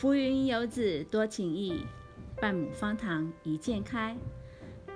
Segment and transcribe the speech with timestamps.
[0.00, 1.84] 浮云游子多情意，
[2.40, 4.16] 半亩方塘一鉴开。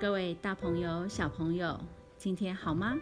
[0.01, 1.79] 各位大朋友、小朋友，
[2.17, 2.95] 今天好吗？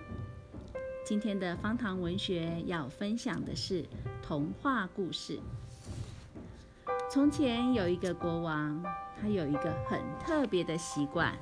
[1.05, 3.86] 今天的方塘文学要分享的是
[4.21, 5.39] 童话故事。
[7.09, 8.83] 从前有一个国王，
[9.21, 11.33] 他有一个很特别的习惯，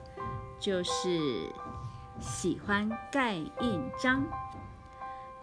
[0.60, 1.50] 就是
[2.20, 4.24] 喜欢盖印章。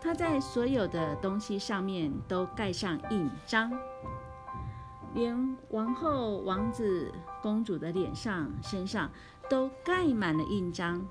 [0.01, 3.77] 他在所有的东西上面都盖上印章。
[5.19, 9.11] 连王后、王子、公主的脸上、身上
[9.51, 11.05] 都盖满了印章。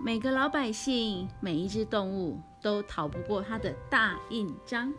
[0.00, 4.94] 每个老百姓、每一只动物都逃不过他的大印章。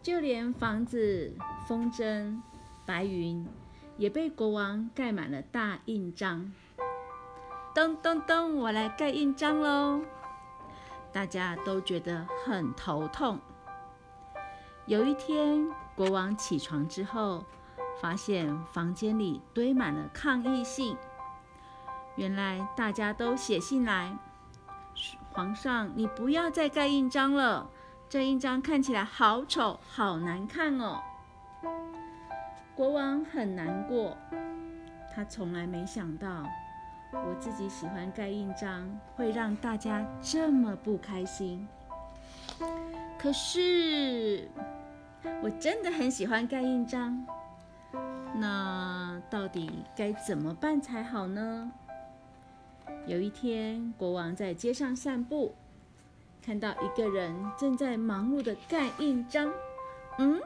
[0.00, 2.40] 就连房子、风筝、
[2.86, 3.46] 白云，
[3.98, 6.50] 也被国王盖满了大印章。
[7.74, 10.00] 咚咚咚，我来盖印章喽！
[11.12, 13.38] 大家都觉得很头痛。
[14.86, 17.44] 有一天，国王起床之后，
[18.00, 20.96] 发现房间里堆满了抗议信。
[22.14, 24.16] 原来大家都写信来
[25.34, 27.68] ：“皇上，你不要再盖印章了，
[28.08, 31.02] 这印章看起来好丑，好难看哦。”
[32.76, 34.16] 国王很难过，
[35.12, 36.44] 他从来没想到，
[37.12, 41.66] 我自己喜欢盖印章，会让大家这么不开心。
[43.18, 44.48] 可是。
[45.42, 47.26] 我真的很喜欢盖印章，
[48.34, 51.70] 那到底该怎么办才好呢？
[53.06, 55.54] 有一天，国王在街上散步，
[56.42, 59.52] 看到一个人正在忙碌的盖印章。
[60.18, 60.40] 嗯，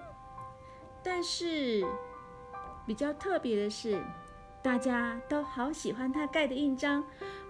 [1.02, 1.84] 但是
[2.86, 4.02] 比较特别的是，
[4.62, 7.04] 大家都好喜欢他盖的印章，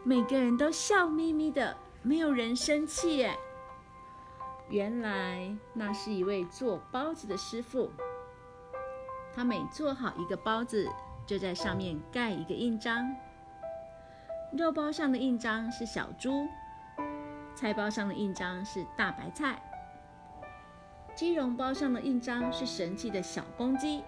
[0.04, 3.36] 每个人都笑眯眯的，没有人生气耶。
[4.72, 7.92] 原来那是一位做包子的师傅，
[9.34, 10.88] 他每做好一个包子，
[11.26, 13.14] 就在上面盖一个印章。
[14.56, 16.48] 肉包上的印章是小猪，
[17.54, 19.62] 菜包上的印章是大白菜，
[21.14, 24.02] 鸡茸包上的印章是神气的小公鸡，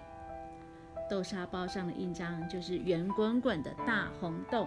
[1.10, 4.66] 豆沙包上的印章就是圆滚滚的大红豆。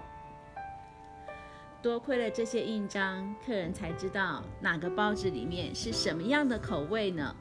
[1.82, 7.36] 多亏了这些印章，客人才知道哪个包子里面是什么样的口味呢？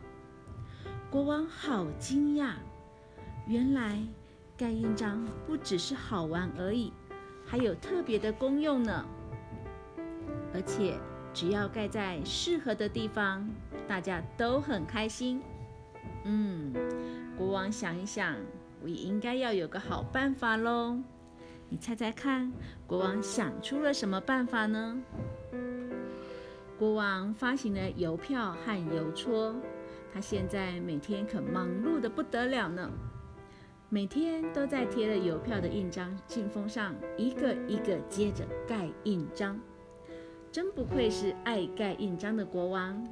[1.10, 2.52] 国王好惊讶，
[3.46, 3.98] 原来
[4.56, 6.92] 盖印章不只是好玩而已，
[7.46, 9.04] 还有特别的功用呢。
[10.52, 10.94] 而且
[11.32, 13.48] 只要盖在适合的地方，
[13.88, 15.42] 大家都很开心。
[16.24, 16.72] 嗯，
[17.36, 18.36] 国王想一想，
[18.82, 20.98] 我也应该要有个好办法喽。
[21.68, 22.52] 你猜猜看，
[22.86, 25.02] 国王想出了什么办法呢？
[26.78, 29.54] 国王发行了邮票和邮戳，
[30.12, 32.90] 他现在每天可忙碌的不得了呢。
[33.88, 39.58] 每天都在贴了邮票的印章信封上，一个一个接着盖印章。
[40.52, 43.04] 真不愧是爱盖印章的国王。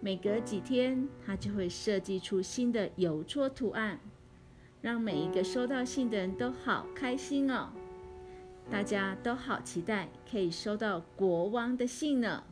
[0.00, 4.00] 每隔几天，他就会设计出新的邮戳图案。
[4.82, 7.68] 让每一个收到信的人都好开心哦！
[8.70, 12.42] 大家都好期待可以收到国王的信呢，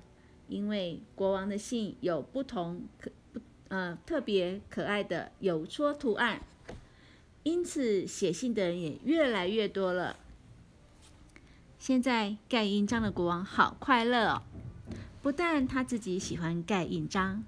[0.48, 6.40] 因为国王的信有不同可不呃特别可爱的邮戳图案，
[7.42, 10.16] 因此写信的人也越来越多了。
[11.78, 14.42] 现在盖印章的国王好快乐哦！
[15.20, 17.42] 不但他自己喜欢盖印章，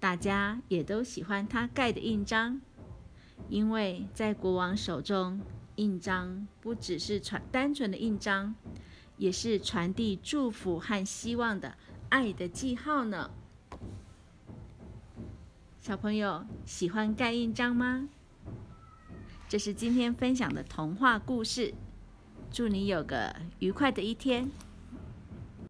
[0.00, 2.60] 大家也都喜欢他盖的印章。
[3.52, 5.38] 因为在国王手中，
[5.76, 8.54] 印章不只是传单纯的印章，
[9.18, 11.76] 也是传递祝福和希望的
[12.08, 13.30] 爱的记号呢。
[15.82, 18.08] 小朋友喜欢盖印章吗？
[19.50, 21.74] 这是今天分享的童话故事。
[22.50, 24.50] 祝你有个愉快的一天。